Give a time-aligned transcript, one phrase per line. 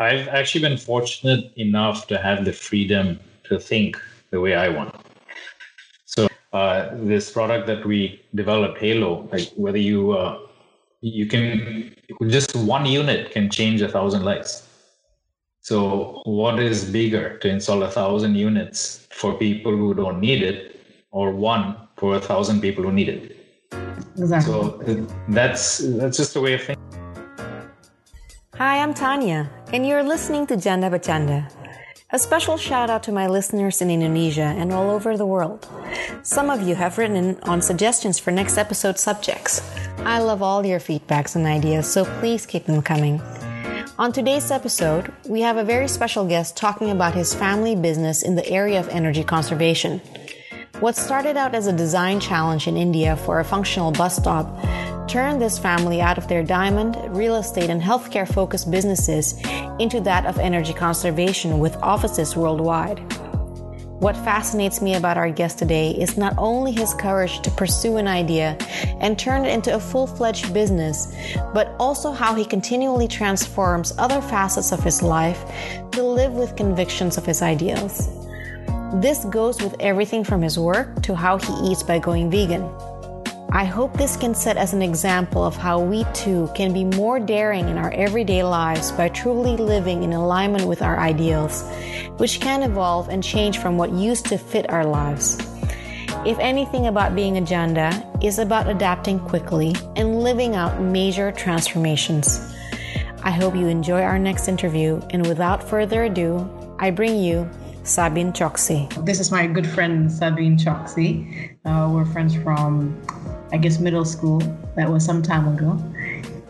[0.00, 4.00] I've actually been fortunate enough to have the freedom to think
[4.30, 4.94] the way I want.
[6.06, 10.38] So uh, this product that we developed, Halo, like whether you uh,
[11.02, 11.94] you can
[12.28, 14.66] just one unit can change a thousand lives.
[15.60, 20.80] So what is bigger to install a thousand units for people who don't need it,
[21.10, 23.36] or one for a thousand people who need it?
[24.16, 24.50] Exactly.
[24.50, 26.79] So that's that's just a way of thinking.
[28.60, 31.50] Hi, I'm Tanya, and you're listening to Janda Bercanda.
[32.10, 35.66] A special shout out to my listeners in Indonesia and all over the world.
[36.22, 39.62] Some of you have written on suggestions for next episode subjects.
[40.00, 43.22] I love all your feedbacks and ideas, so please keep them coming.
[43.98, 48.34] On today's episode, we have a very special guest talking about his family business in
[48.34, 50.02] the area of energy conservation.
[50.80, 54.46] What started out as a design challenge in India for a functional bus stop
[55.10, 59.34] turned this family out of their diamond, real estate, and healthcare focused businesses
[59.80, 63.00] into that of energy conservation with offices worldwide.
[63.98, 68.06] What fascinates me about our guest today is not only his courage to pursue an
[68.06, 68.56] idea
[69.00, 71.12] and turn it into a full fledged business,
[71.52, 75.44] but also how he continually transforms other facets of his life
[75.90, 78.08] to live with convictions of his ideals.
[78.94, 82.62] This goes with everything from his work to how he eats by going vegan.
[83.52, 87.18] I hope this can set as an example of how we too can be more
[87.18, 91.68] daring in our everyday lives by truly living in alignment with our ideals,
[92.18, 95.36] which can evolve and change from what used to fit our lives.
[96.24, 97.90] If anything about being a Janda
[98.22, 102.54] is about adapting quickly and living out major transformations.
[103.24, 106.48] I hope you enjoy our next interview, and without further ado,
[106.78, 107.50] I bring you
[107.82, 108.88] Sabine Choksi.
[109.04, 111.56] This is my good friend Sabine Choksi.
[111.64, 112.96] Uh, we're friends from
[113.52, 114.38] I guess middle school.
[114.76, 115.72] That was some time ago,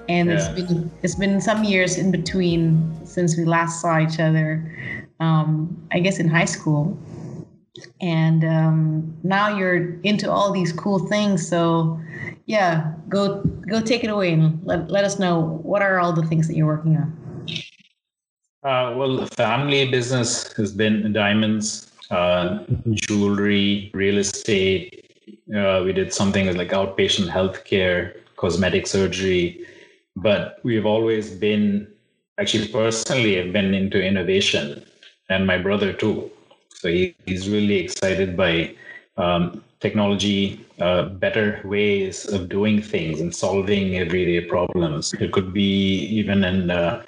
[0.09, 0.35] and yeah.
[0.35, 5.07] it's been it's been some years in between since we last saw each other.
[5.21, 6.99] Um, I guess in high school,
[8.01, 11.47] and um, now you're into all these cool things.
[11.47, 12.01] So,
[12.47, 16.27] yeah, go go take it away and let let us know what are all the
[16.27, 17.17] things that you're working on.
[18.63, 22.59] Uh, well, the family business has been diamonds, uh,
[22.93, 25.10] jewelry, real estate,
[25.55, 29.67] uh, we did something like outpatient healthcare, cosmetic surgery,
[30.17, 31.87] but we've always been
[32.39, 34.85] actually personally have been into innovation,
[35.29, 36.31] and my brother too.
[36.71, 38.75] So he, he's really excited by
[39.19, 45.13] um, technology, uh, better ways of doing things and solving everyday problems.
[45.15, 47.03] It could be even in uh,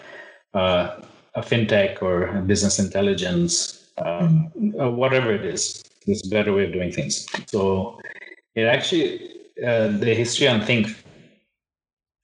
[0.55, 1.01] uh,
[1.35, 4.93] a fintech or business intelligence, mm.
[4.95, 5.83] whatever it is.
[6.07, 7.27] There's a better way of doing things.
[7.47, 7.99] So
[8.55, 9.31] it actually,
[9.65, 10.89] uh, the history on Think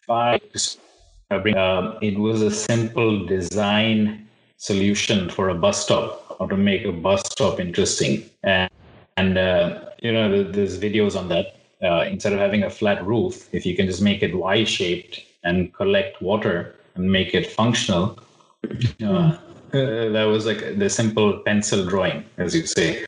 [0.07, 0.41] Five,
[1.31, 6.93] uh, it was a simple design solution for a bus stop, or to make a
[6.93, 8.29] bus stop interesting.
[8.43, 8.71] And,
[9.17, 11.57] and uh, you know, there's videos on that.
[11.81, 15.73] Uh, instead of having a flat roof, if you can just make it Y-shaped and
[15.75, 18.19] collect water and make it functional,
[19.05, 19.37] uh,
[19.73, 23.05] that was like the simple pencil drawing, as you say.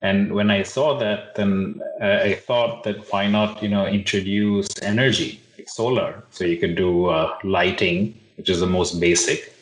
[0.00, 4.68] And when I saw that, then uh, I thought that why not, you know, introduce
[4.82, 9.52] energy, like solar, so you could do uh, lighting, which is the most basic,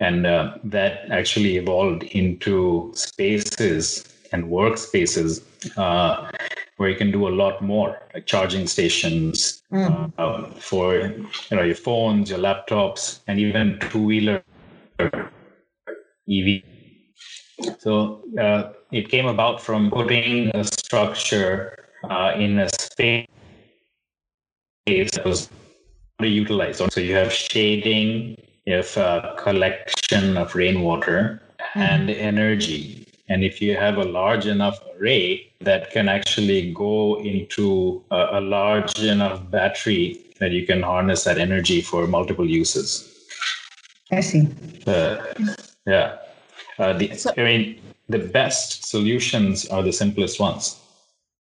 [0.00, 5.42] and uh, that actually evolved into spaces and workspaces
[5.78, 6.30] uh,
[6.76, 10.58] where you can do a lot more, like charging stations mm.
[10.60, 14.42] for you know your phones, your laptops, and even two-wheeler
[16.28, 16.62] EV.
[17.78, 23.26] So uh, it came about from putting a structure uh, in a space
[24.86, 25.48] that was
[26.20, 26.92] underutilized.
[26.92, 31.78] So you have shading, you have a collection of rainwater mm-hmm.
[31.80, 33.04] and energy.
[33.28, 38.40] And if you have a large enough array that can actually go into a, a
[38.40, 43.10] large enough battery that you can harness that energy for multiple uses.
[44.12, 44.48] I see.
[44.86, 45.24] Uh,
[45.84, 46.18] yeah.
[46.78, 50.80] Uh, the, so, I mean, the best solutions are the simplest ones.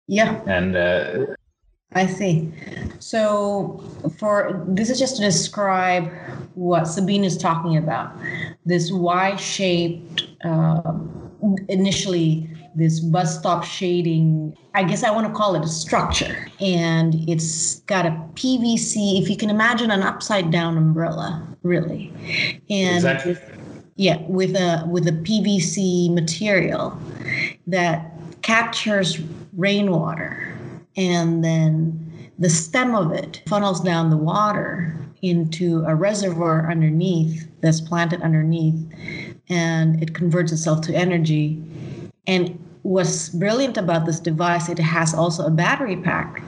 [0.07, 0.41] Yeah.
[0.45, 1.25] And uh,
[1.93, 2.51] I see.
[2.99, 3.83] So
[4.17, 6.11] for this is just to describe
[6.55, 8.15] what Sabine is talking about.
[8.65, 10.93] This Y-shaped, uh,
[11.69, 14.57] initially this bus stop shading.
[14.73, 19.21] I guess I want to call it a structure, and it's got a PVC.
[19.21, 22.11] If you can imagine an upside down umbrella, really,
[22.69, 23.37] and exactly
[23.95, 26.97] yeah, with a with a PVC material
[27.67, 28.11] that
[28.41, 29.19] captures
[29.53, 30.55] rainwater
[30.95, 37.79] and then the stem of it funnels down the water into a reservoir underneath that's
[37.79, 38.75] planted underneath
[39.49, 41.61] and it converts itself to energy.
[42.27, 46.43] And what's brilliant about this device it has also a battery pack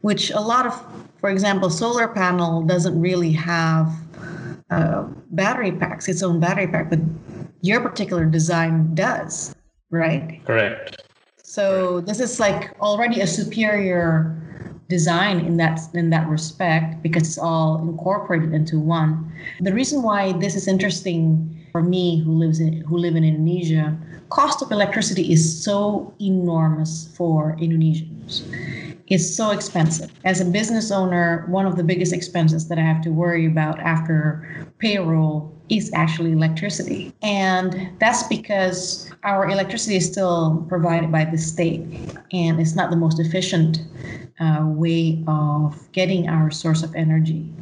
[0.00, 0.82] which a lot of
[1.20, 3.92] for example solar panel doesn't really have
[4.70, 6.98] uh, battery packs its own battery pack but
[7.60, 9.54] your particular design does
[9.90, 11.02] right correct
[11.42, 14.40] so this is like already a superior
[14.88, 19.32] design in that in that respect because it's all incorporated into one.
[19.60, 23.96] The reason why this is interesting for me who lives in who live in Indonesia,
[24.30, 28.42] cost of electricity is so enormous for Indonesians.
[29.14, 30.10] It's so expensive.
[30.24, 33.78] As a business owner, one of the biggest expenses that I have to worry about
[33.78, 37.14] after payroll is actually electricity.
[37.22, 41.86] And that's because our electricity is still provided by the state
[42.32, 43.82] and it's not the most efficient
[44.40, 47.52] uh, way of getting our source of energy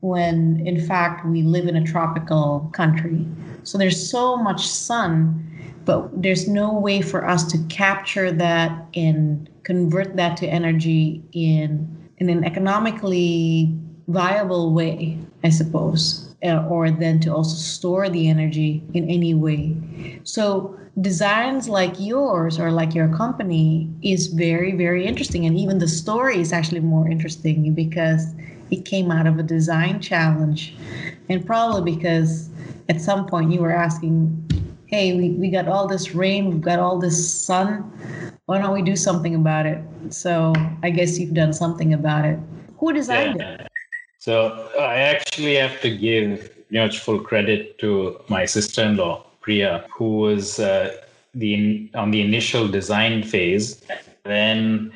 [0.00, 3.26] when in fact we live in a tropical country.
[3.62, 5.42] So there's so much sun,
[5.86, 11.88] but there's no way for us to capture that and convert that to energy in
[12.18, 13.74] in an economically
[14.08, 16.28] viable way, I suppose.
[16.44, 19.76] Uh, or then to also store the energy in any way.
[20.24, 25.88] So designs like yours or like your company is very very interesting and even the
[25.88, 28.34] story is actually more interesting because
[28.70, 30.74] it came out of a design challenge
[31.30, 32.50] and probably because
[32.90, 34.36] at some point you were asking
[34.86, 37.90] hey we, we got all this rain we've got all this sun
[38.46, 40.52] why don't we do something about it so
[40.82, 42.38] i guess you've done something about it
[42.78, 43.54] who designed yeah.
[43.54, 43.68] it
[44.18, 50.58] so i actually have to give much full credit to my sister-in-law Priya, who was
[50.58, 50.96] uh,
[51.34, 53.82] the on the initial design phase.
[54.24, 54.92] Then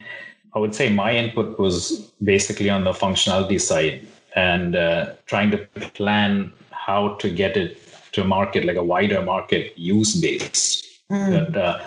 [0.55, 5.59] I would say my input was basically on the functionality side and uh, trying to
[5.95, 7.79] plan how to get it
[8.13, 10.83] to market, like a wider market use base.
[11.11, 11.53] Mm.
[11.53, 11.83] But, uh,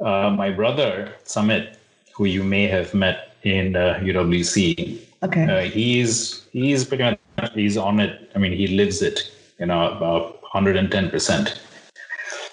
[0.00, 1.78] uh, my brother Summit,
[2.14, 7.76] who you may have met in UWC, uh, okay, uh, he's he's pretty much he's
[7.76, 8.30] on it.
[8.34, 9.30] I mean, he lives it.
[9.58, 11.60] You know, about 110 percent.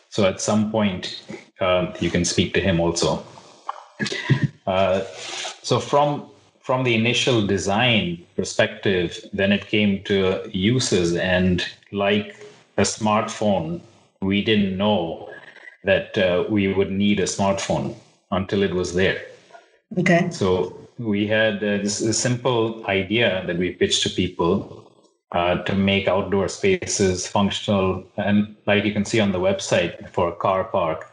[0.10, 1.22] So at some point,
[1.60, 3.24] uh, you can speak to him also.
[4.66, 5.02] Uh,
[5.64, 6.30] so from
[6.60, 12.36] from the initial design perspective, then it came to uses, and like
[12.76, 13.80] a smartphone,
[14.22, 15.27] we didn't know
[15.88, 17.96] that uh, we would need a smartphone
[18.32, 19.20] until it was there.
[19.98, 20.28] Okay.
[20.32, 24.92] So we had uh, this, simple idea that we pitched to people
[25.32, 28.04] uh, to make outdoor spaces functional.
[28.18, 31.10] And like you can see on the website for a car park,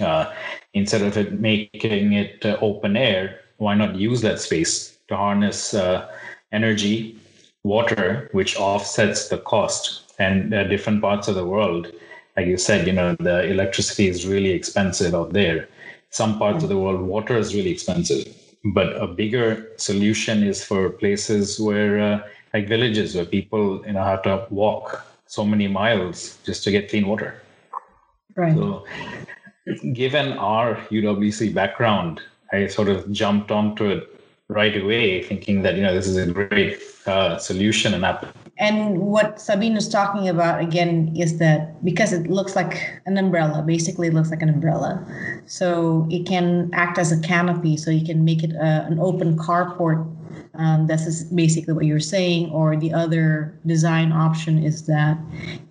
[0.00, 0.32] uh,
[0.74, 5.72] instead of it making it uh, open air, why not use that space to harness
[5.72, 6.10] uh,
[6.52, 7.16] energy,
[7.64, 10.12] water, which offsets the cost?
[10.18, 11.92] And uh, different parts of the world,
[12.36, 15.68] like you said, you know, the electricity is really expensive out there.
[16.10, 18.26] Some parts of the world, water is really expensive.
[18.64, 22.22] But a bigger solution is for places where uh,
[22.54, 26.90] like villages where people you know have to walk so many miles just to get
[26.90, 27.42] clean water.
[28.36, 28.54] Right.
[28.54, 28.84] So,
[29.92, 32.20] given our UWC background,
[32.52, 36.26] I sort of jumped onto it right away, thinking that you know this is a
[36.26, 38.26] great uh, solution and app.
[38.58, 43.62] And what Sabine is talking about again is that because it looks like an umbrella,
[43.62, 45.04] basically it looks like an umbrella,
[45.46, 47.76] so it can act as a canopy.
[47.76, 50.06] So you can make it a, uh, an open carport
[50.54, 52.50] um, this is basically what you're saying.
[52.50, 55.18] Or the other design option is that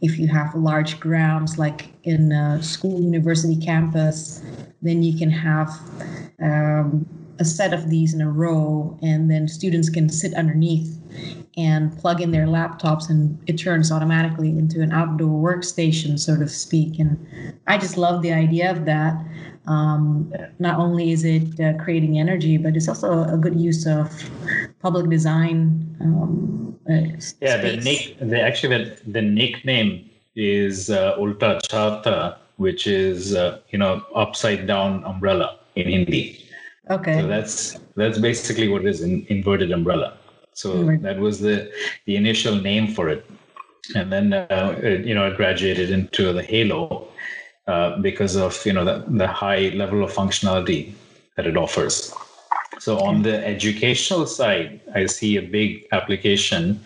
[0.01, 4.41] if you have large grounds like in a school university campus,
[4.81, 5.69] then you can have
[6.41, 7.05] um,
[7.39, 10.97] a set of these in a row, and then students can sit underneath
[11.57, 16.47] and plug in their laptops, and it turns automatically into an outdoor workstation, so to
[16.47, 16.99] speak.
[16.99, 17.17] And
[17.67, 19.21] I just love the idea of that.
[19.67, 24.09] Um, not only is it uh, creating energy, but it's also a good use of
[24.81, 25.95] public design.
[25.99, 32.87] Um, uh, yeah, the nick, the actually the, the nickname is uh, Ulta Chhata, which
[32.87, 36.43] is uh, you know upside down umbrella in Hindi.
[36.89, 37.21] Okay.
[37.21, 40.17] So that's that's basically what it is, an inverted umbrella.
[40.53, 41.03] So mm-hmm.
[41.03, 41.71] that was the
[42.05, 43.25] the initial name for it,
[43.95, 47.07] and then uh, it, you know it graduated into the Halo,
[47.67, 50.93] uh, because of you know the, the high level of functionality
[51.37, 52.13] that it offers.
[52.79, 56.83] So on the educational side, I see a big application.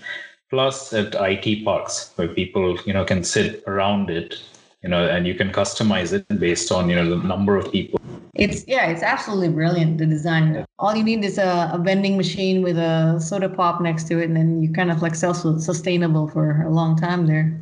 [0.52, 4.40] Plus at IT parks where people you know can sit around it,
[4.84, 8.00] you know, and you can customize it based on you know the number of people
[8.36, 9.98] It's yeah, it's absolutely brilliant.
[9.98, 10.66] The design.
[10.78, 14.26] All you need is a, a vending machine with a soda pop next to it,
[14.26, 17.58] and then you kind of like self sustainable for a long time there.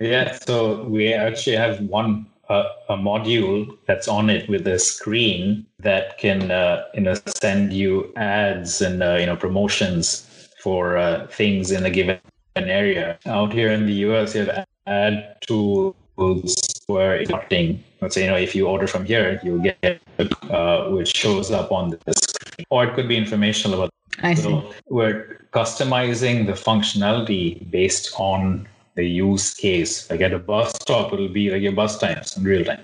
[0.00, 5.64] Yeah, so we actually have one uh, a module that's on it with a screen
[5.78, 10.26] that can uh, you know send you ads and uh, you know promotions
[10.60, 12.18] for uh, things in a given
[12.56, 13.16] area.
[13.26, 17.82] Out here in the US, you have ad tools where marketing.
[18.00, 20.00] Let's say you know if you order from here, you'll get
[20.50, 23.90] uh, which shows up on the screen, or it could be informational about.
[24.22, 24.42] I see.
[24.42, 30.10] So we're customizing the functionality based on the use case.
[30.10, 32.80] Like at a bus stop, it'll be like your bus times in real time.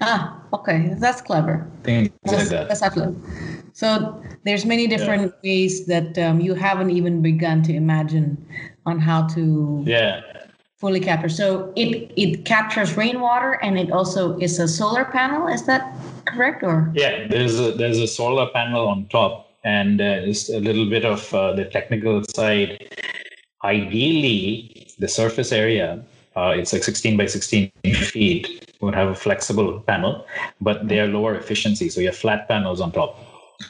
[0.00, 1.70] Ah, okay, that's clever.
[1.84, 2.80] Things that's, like that.
[2.80, 3.78] That's.
[3.78, 5.50] So there's many different yeah.
[5.50, 8.44] ways that um, you haven't even begun to imagine
[8.86, 10.20] on how to yeah
[10.76, 11.28] fully capture.
[11.28, 15.48] So it it captures rainwater and it also is a solar panel.
[15.48, 15.94] Is that
[16.26, 16.90] correct or?
[16.94, 21.04] Yeah, there's a there's a solar panel on top and uh, just a little bit
[21.04, 22.88] of uh, the technical side.
[23.64, 26.04] Ideally, the surface area
[26.36, 30.26] uh, it's like 16 by 16 feet would have a flexible panel,
[30.60, 31.88] but they are lower efficiency.
[31.88, 33.18] So you have flat panels on top.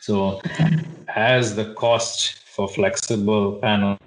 [0.00, 0.40] So
[1.08, 3.99] as the cost for flexible panels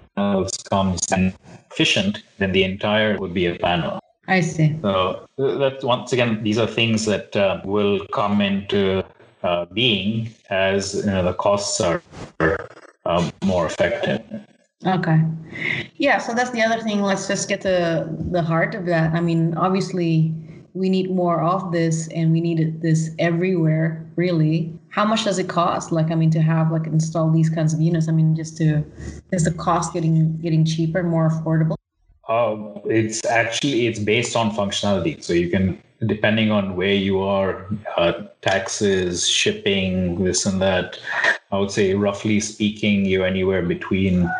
[0.70, 1.34] comes and
[1.70, 4.00] efficient, then the entire would be a panel.
[4.26, 4.76] I see.
[4.82, 9.04] So that's once again, these are things that uh, will come into
[9.42, 12.02] uh, being as you know, the costs are
[13.06, 14.20] uh, more effective.
[14.86, 15.20] Okay.
[15.96, 17.02] Yeah, so that's the other thing.
[17.02, 19.12] Let's just get to the heart of that.
[19.12, 20.32] I mean, obviously,
[20.74, 24.77] we need more of this and we need this everywhere, really.
[24.90, 25.92] How much does it cost?
[25.92, 28.08] Like, I mean, to have like install these kinds of units.
[28.08, 28.84] I mean, just to
[29.32, 31.76] is the cost getting getting cheaper, more affordable?
[32.28, 35.22] Uh, it's actually it's based on functionality.
[35.22, 37.66] So you can depending on where you are,
[37.96, 40.98] uh, taxes, shipping, this and that.
[41.50, 44.30] I would say roughly speaking, you're anywhere between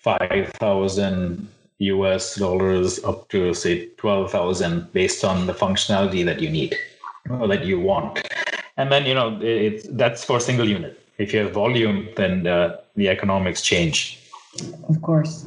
[0.00, 6.76] 5,000 US dollars up to say 12,000 based on the functionality that you need
[7.28, 8.20] or that you want.
[8.82, 10.98] And then, you know, it's that's for single unit.
[11.16, 14.18] If you have volume, then uh, the economics change.
[14.88, 15.46] Of course.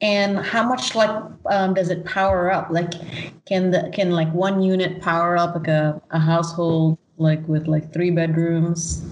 [0.00, 1.14] And how much like
[1.50, 2.70] um, does it power up?
[2.70, 2.94] Like,
[3.44, 7.92] can the can like one unit power up like a, a household like with like
[7.92, 9.04] three bedrooms?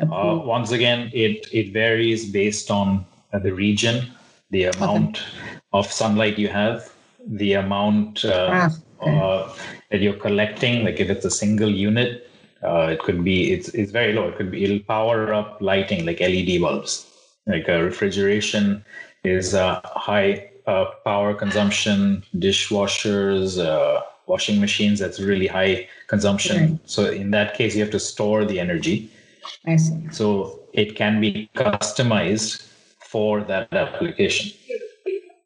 [0.00, 3.04] Uh, once again, it it varies based on
[3.34, 4.10] uh, the region,
[4.48, 5.60] the amount okay.
[5.74, 6.90] of sunlight you have,
[7.26, 8.70] the amount uh, ah,
[9.02, 9.73] okay.
[9.94, 10.84] Uh, that you're collecting.
[10.84, 12.28] Like if it's a single unit,
[12.62, 14.28] uh, it could be it's it's very low.
[14.28, 17.06] It could be it'll power up lighting like LED bulbs.
[17.46, 18.84] Like a refrigeration
[19.24, 22.24] is a high uh, power consumption.
[22.36, 26.70] Dishwashers, uh, washing machines, that's really high consumption.
[26.70, 26.80] Right.
[26.86, 29.10] So in that case, you have to store the energy.
[29.66, 30.08] I see.
[30.10, 32.66] So it can be customized
[33.00, 34.52] for that application.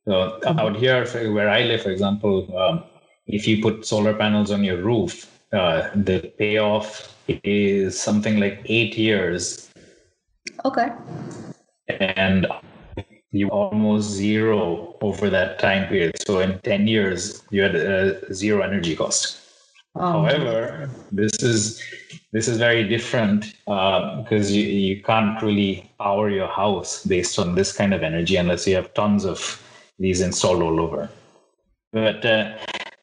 [0.04, 2.84] So out here, where I live, for example, um,
[3.28, 8.96] if you put solar panels on your roof, uh, the payoff is something like eight
[8.96, 9.70] years.
[10.64, 10.88] Okay.
[11.88, 12.46] And
[13.30, 16.16] you almost zero over that time period.
[16.26, 19.40] So in 10 years, you had a zero energy cost.
[19.94, 20.22] Oh.
[20.22, 21.82] However, this is
[22.32, 27.54] this is very different uh, because you, you can't really power your house based on
[27.54, 29.62] this kind of energy unless you have tons of
[29.98, 31.10] these installed all over.
[31.92, 32.58] But uh,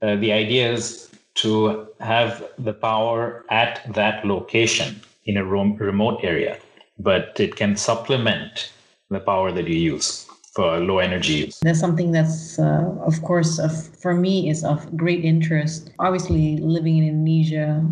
[0.06, 6.58] uh, the idea is to have the power at that location in a remote area,
[7.00, 8.72] but it can supplement
[9.10, 11.60] the power that you use for low energy use.
[11.62, 15.92] That's something that's, uh, of course, uh, for me is of great interest.
[16.00, 17.84] Obviously, living in Indonesia,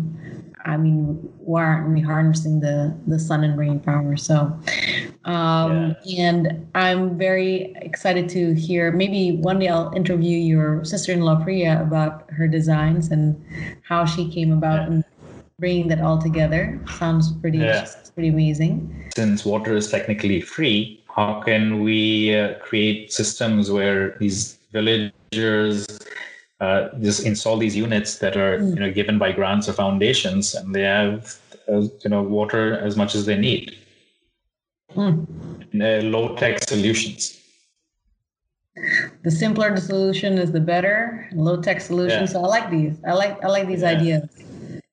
[0.64, 4.16] I mean, why aren't we harnessing the the sun and rain power?
[4.16, 4.58] So,
[5.24, 6.28] um, yeah.
[6.28, 8.92] and I'm very excited to hear.
[8.92, 13.42] Maybe one day I'll interview your sister-in-law Priya about her designs and
[13.82, 14.86] how she came about yeah.
[14.86, 15.04] and
[15.58, 16.78] bringing that all together.
[16.98, 17.86] Sounds pretty yeah.
[18.14, 19.10] pretty amazing.
[19.16, 25.86] Since water is technically free, how can we uh, create systems where these villagers
[26.60, 28.74] uh, just install these units that are mm.
[28.74, 31.36] you know given by grants or foundations and they have
[31.68, 33.76] uh, you know water as much as they need
[34.94, 36.12] mm.
[36.12, 37.40] low tech solutions
[39.22, 42.40] the simpler the solution is the better low tech solutions yeah.
[42.40, 43.90] so i like these i like i like these yeah.
[43.90, 44.28] ideas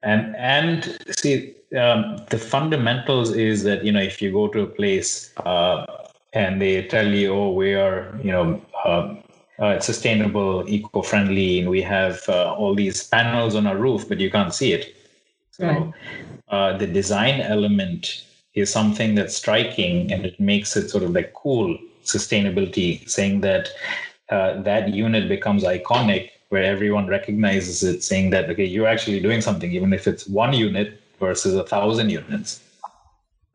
[0.03, 4.67] and and see um, the fundamentals is that you know if you go to a
[4.67, 5.85] place uh,
[6.33, 9.15] and they tell you, oh, we are, you know, uh,
[9.59, 14.31] uh, sustainable, eco-friendly, and we have uh, all these panels on our roof, but you
[14.31, 14.95] can't see it.
[15.51, 15.93] So right.
[16.47, 21.33] uh, the design element is something that's striking and it makes it sort of like
[21.33, 23.69] cool sustainability, saying that
[24.29, 29.39] uh, that unit becomes iconic where everyone recognizes it, saying that, okay, you're actually doing
[29.39, 32.61] something, even if it's one unit versus a thousand units.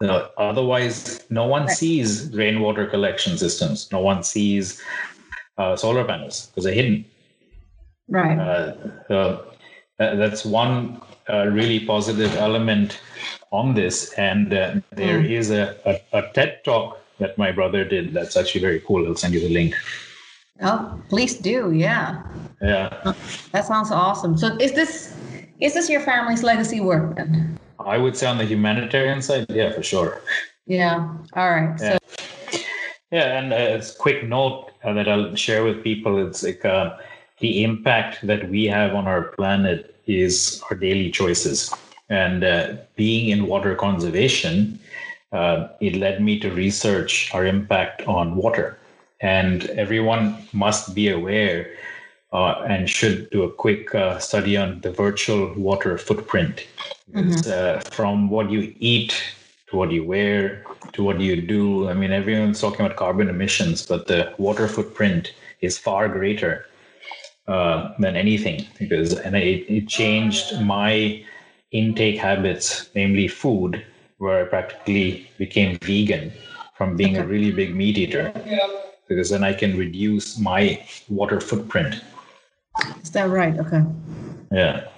[0.01, 3.91] Uh, otherwise, no one sees rainwater collection systems.
[3.93, 4.83] No one sees
[5.59, 7.05] uh, solar panels because they're hidden.
[8.09, 8.39] Right.
[8.39, 9.43] Uh,
[9.99, 13.01] that's one uh, really positive element
[13.51, 14.13] on this.
[14.15, 15.31] And uh, there mm.
[15.31, 19.07] is a, a, a TED talk that my brother did that's actually very cool.
[19.07, 19.75] I'll send you the link.
[20.63, 21.73] Oh, please do.
[21.73, 22.23] Yeah.
[22.63, 23.13] Yeah.
[23.53, 24.37] That sounds awesome.
[24.39, 25.17] So is this
[25.61, 27.59] is this your family's legacy work then?
[27.79, 30.21] I would say on the humanitarian side, yeah, for sure.
[30.67, 31.09] Yeah.
[31.35, 31.77] All right.
[31.81, 31.99] Yeah.
[31.99, 32.59] So
[33.13, 36.97] yeah, and uh, a quick note uh, that I'll share with people, it's like uh,
[37.41, 41.73] the impact that we have on our planet is our daily choices.
[42.09, 44.79] And uh, being in water conservation,
[45.33, 48.79] uh, it led me to research our impact on water.
[49.21, 51.71] And everyone must be aware
[52.33, 56.67] uh, and should do a quick uh, study on the virtual water footprint.
[57.13, 57.51] Mm-hmm.
[57.51, 59.15] Uh, from what you eat
[59.69, 61.89] to what you wear to what you do.
[61.89, 66.67] I mean, everyone's talking about carbon emissions, but the water footprint is far greater
[67.49, 71.25] uh, than anything because and it, it changed my
[71.73, 73.85] intake habits, namely food,
[74.19, 76.33] where I practically became vegan
[76.77, 78.33] from being a really big meat eater
[79.09, 82.03] because then I can reduce my water footprint.
[83.03, 83.59] Is that right?
[83.59, 83.83] Okay.
[84.51, 84.89] Yeah.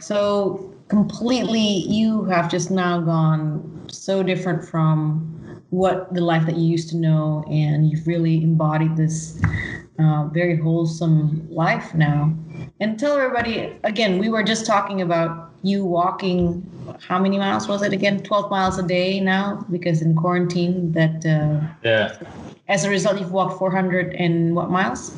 [0.00, 5.34] So completely, you have just now gone so different from
[5.70, 9.40] what the life that you used to know, and you've really embodied this
[9.98, 12.32] uh, very wholesome life now.
[12.80, 16.64] And tell everybody again, we were just talking about you walking.
[17.00, 18.22] How many miles was it again?
[18.22, 22.16] Twelve miles a day now, because in quarantine, that uh, yeah.
[22.68, 25.10] As a result, you've walked four hundred and what miles?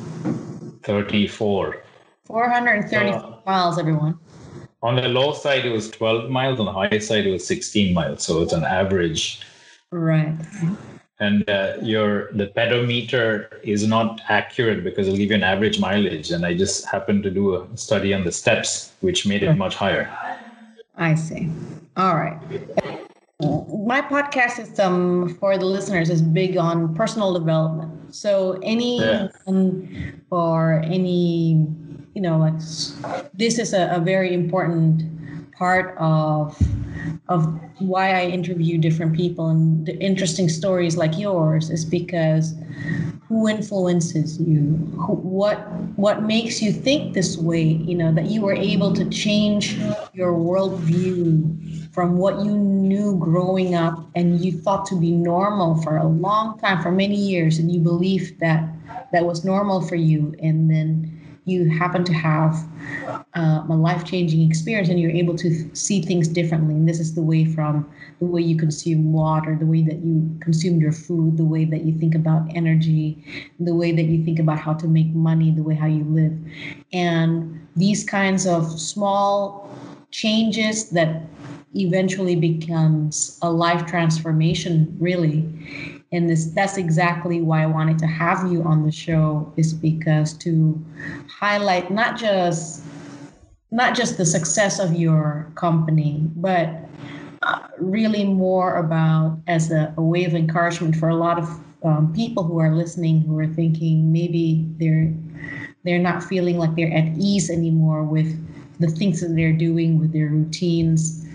[0.83, 1.83] Thirty-four.
[2.25, 4.17] Four hundred and thirty-four uh, miles, everyone.
[4.81, 6.59] On the low side, it was twelve miles.
[6.59, 8.23] On the high side, it was sixteen miles.
[8.23, 9.41] So it's an average.
[9.91, 10.35] Right
[11.21, 16.31] and uh, your the pedometer is not accurate because it'll give you an average mileage.
[16.31, 19.75] And i just happened to do a study on the steps which made it much
[19.75, 20.11] higher.
[20.97, 21.49] I see.
[21.95, 22.39] All right.
[23.39, 28.13] My podcast system for the listeners is big on personal development.
[28.13, 29.27] So any yeah.
[30.31, 31.67] or any
[32.15, 32.59] you know like
[33.33, 35.10] this is a, a very important
[35.61, 36.57] part of
[37.29, 37.45] of
[37.77, 42.55] why I interview different people and the interesting stories like yours is because
[43.27, 44.63] who influences you?
[44.97, 45.57] Who, what
[46.05, 49.77] what makes you think this way you know that you were able to change
[50.13, 51.29] your worldview
[51.93, 56.57] from what you knew growing up and you thought to be normal for a long
[56.57, 58.67] time for many years and you believed that
[59.13, 62.55] that was normal for you and then you happen to have
[63.35, 66.75] uh, a life changing experience and you're able to see things differently.
[66.75, 70.37] And this is the way from the way you consume water, the way that you
[70.39, 73.23] consume your food, the way that you think about energy,
[73.59, 76.37] the way that you think about how to make money, the way how you live.
[76.93, 79.69] And these kinds of small
[80.11, 81.23] changes that
[81.73, 85.47] eventually becomes a life transformation really
[86.11, 90.33] and this that's exactly why I wanted to have you on the show is because
[90.39, 90.83] to
[91.27, 92.83] highlight not just
[93.71, 96.69] not just the success of your company but
[97.43, 101.49] uh, really more about as a, a, way of encouragement for a lot of
[101.83, 105.13] um, people who are listening who are thinking maybe they're
[105.83, 108.37] they're not feeling like they're at ease anymore with
[108.79, 111.25] the things that they're doing with their routines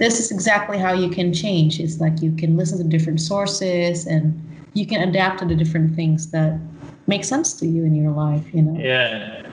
[0.00, 1.78] this is exactly how you can change.
[1.78, 4.24] It's like you can listen to different sources and
[4.72, 6.58] you can adapt to the different things that
[7.06, 8.80] make sense to you in your life, you know?
[8.80, 9.46] Yeah.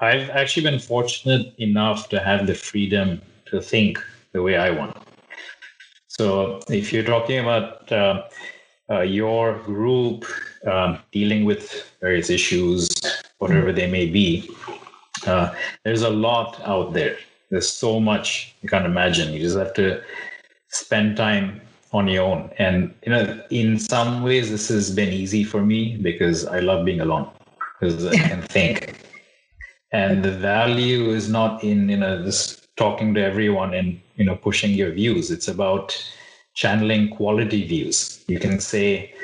[0.00, 3.98] I've actually been fortunate enough to have the freedom to think
[4.32, 4.94] the way I want.
[6.08, 8.24] So if you're talking about uh,
[8.90, 10.26] uh, your group
[10.66, 12.90] um, dealing with various issues,
[13.38, 14.50] whatever they may be,
[15.26, 17.16] uh, there's a lot out there.
[17.54, 19.32] There's so much you can't imagine.
[19.32, 20.02] You just have to
[20.70, 21.60] spend time
[21.92, 22.50] on your own.
[22.58, 26.84] And you know, in some ways, this has been easy for me because I love
[26.84, 27.30] being alone
[27.78, 29.00] because I can think.
[29.92, 34.34] And the value is not in you know just talking to everyone and you know
[34.34, 35.30] pushing your views.
[35.30, 35.96] It's about
[36.54, 38.24] channeling quality views.
[38.26, 39.14] You can say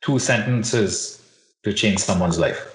[0.00, 1.20] two sentences
[1.64, 2.72] to change someone's life,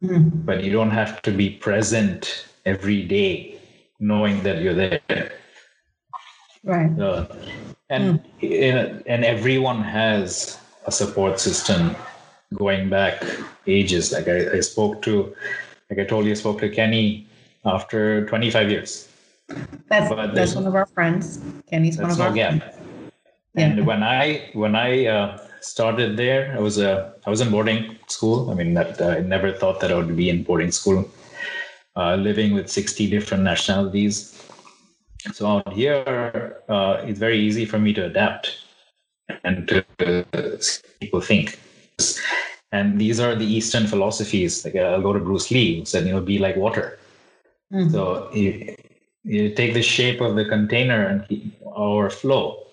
[0.00, 0.42] mm-hmm.
[0.46, 3.58] but you don't have to be present every day
[4.00, 5.00] knowing that you're there.
[6.64, 6.98] Right.
[6.98, 7.26] Uh,
[7.90, 9.02] and mm.
[9.06, 11.94] and everyone has a support system
[12.54, 13.22] going back
[13.66, 14.12] ages.
[14.12, 15.34] Like I, I spoke to,
[15.90, 17.26] like I told you, I spoke to Kenny
[17.64, 19.08] after 25 years.
[19.88, 21.40] That's that's one of our friends.
[21.68, 22.58] Kenny's one of our yeah.
[22.58, 22.76] friends.
[23.56, 23.84] And yeah.
[23.84, 27.96] when I when I uh, started there, I was a uh, I was in boarding
[28.08, 28.50] school.
[28.50, 31.08] I mean, that I never thought that I would be in boarding school,
[31.96, 34.40] uh, living with 60 different nationalities.
[35.32, 38.58] So out here, uh, it's very easy for me to adapt
[39.44, 39.84] and to
[40.34, 40.56] uh,
[41.00, 41.58] people think.
[42.72, 44.64] And these are the Eastern philosophies.
[44.64, 46.98] Like I'll go to Bruce Lee, who said, you know, be like water.
[47.72, 47.90] Mm-hmm.
[47.90, 48.76] So you,
[49.22, 52.66] you take the shape of the container and keep our flow,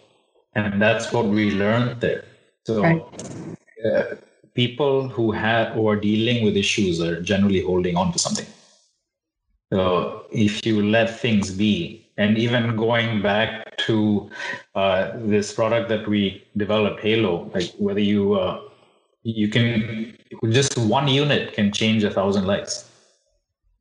[0.55, 2.25] and that's what we learned there.
[2.65, 3.55] So right.
[3.85, 4.15] uh,
[4.53, 8.45] people who have or are dealing with issues are generally holding on to something.
[9.71, 14.29] So if you let things be, and even going back to
[14.75, 18.61] uh, this product that we developed, Halo, like whether you uh,
[19.23, 20.17] you can
[20.49, 22.89] just one unit can change a thousand lives.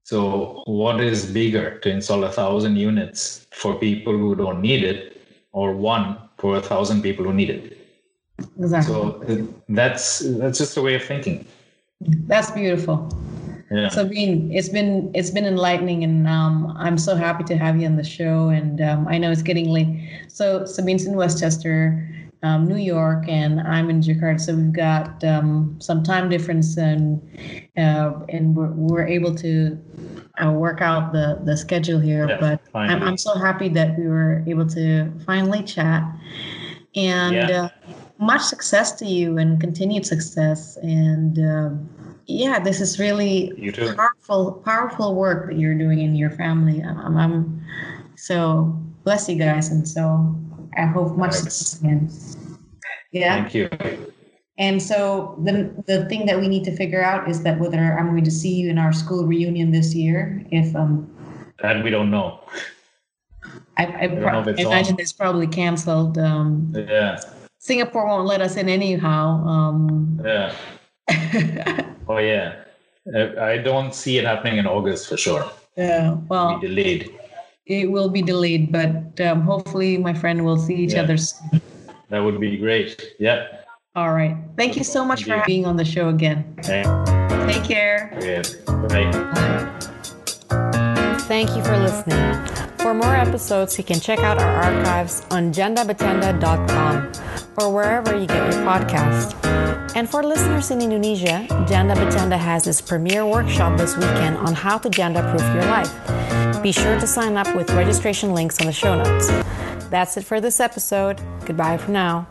[0.05, 5.21] So what is bigger to install a thousand units for people who don't need it,
[5.53, 7.79] or one for a thousand people who need it?
[8.61, 8.95] Exactly.
[8.95, 11.45] So that's that's just a way of thinking.
[12.01, 13.09] That's beautiful.
[13.71, 13.89] Yeah.
[13.89, 17.97] Sabine, it's been it's been enlightening, and um, I'm so happy to have you on
[17.97, 18.49] the show.
[18.49, 20.27] And um, I know it's getting late.
[20.27, 22.05] So Sabine's in Westchester,
[22.43, 24.41] um, New York, and I'm in Jakarta.
[24.41, 27.23] So we've got um, some time difference, and
[27.77, 29.79] uh, and we're, we're able to
[30.45, 32.29] uh, work out the the schedule here.
[32.29, 36.03] Yeah, but I'm, I'm so happy that we were able to finally chat.
[36.97, 37.63] And yeah.
[37.63, 37.69] uh,
[38.19, 41.71] much success to you, and continued success, and uh,
[42.27, 46.83] yeah, this is really powerful, powerful work that you're doing in your family.
[46.83, 47.65] Um, I'm
[48.17, 50.35] so bless you guys, and so
[50.77, 52.11] I hope much success again.
[53.13, 53.43] Yeah.
[53.43, 53.69] Thank you.
[54.59, 58.11] And so the the thing that we need to figure out is that whether I'm
[58.11, 61.11] going to see you in our school reunion this year, if um.
[61.63, 62.41] That we don't know.
[63.77, 66.19] I, I, pro- I imagine it's probably canceled.
[66.19, 67.21] Um, yeah.
[67.59, 69.47] Singapore won't let us in anyhow.
[69.47, 70.55] Um, yeah.
[72.11, 72.65] oh yeah,
[73.41, 75.51] I don't see it happening in August for sure.
[75.77, 77.15] Yeah, well, be delayed.
[77.67, 81.03] It will be delayed, but um, hopefully, my friend, will see each yeah.
[81.03, 81.61] other soon.
[82.09, 83.15] That would be great.
[83.21, 83.47] Yeah.
[83.95, 84.37] All right.
[84.57, 85.45] Thank you so much Thank for you.
[85.47, 86.45] being on the show again.
[86.59, 86.83] Okay.
[87.47, 88.11] Take care.
[88.21, 88.43] Yeah.
[88.89, 89.11] Bye.
[91.31, 92.47] Thank you for listening.
[92.79, 97.13] For more episodes, you can check out our archives on jandabercanda.com
[97.59, 99.60] or wherever you get your podcast.
[99.95, 104.79] And for listeners in Indonesia, Janda Bercanda has its premiere workshop this weekend on how
[104.79, 106.63] to janda proof your life.
[106.63, 109.29] Be sure to sign up with registration links on the show notes.
[109.91, 111.21] That's it for this episode.
[111.45, 112.29] Goodbye for now.